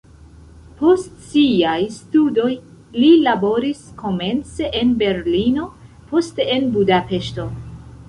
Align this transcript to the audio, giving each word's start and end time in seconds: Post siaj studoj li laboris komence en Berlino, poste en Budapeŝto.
Post 0.77 1.11
siaj 1.33 1.75
studoj 1.97 2.49
li 3.03 3.11
laboris 3.29 3.85
komence 4.03 4.73
en 4.83 4.99
Berlino, 5.05 5.71
poste 6.13 6.53
en 6.59 6.71
Budapeŝto. 6.77 7.51